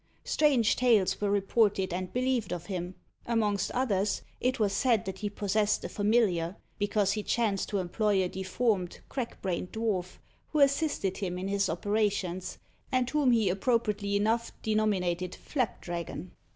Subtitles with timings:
[0.23, 2.95] Strange tales were reported and believed of him.
[3.27, 8.23] Amongst others, it was said that he possessed a familiar, because he chanced to employ
[8.23, 10.17] a deformed, crack brained dwarf,
[10.53, 12.57] who assisted him in his operations,
[12.91, 16.31] and whom he appropriately enough denominated Flapdragon.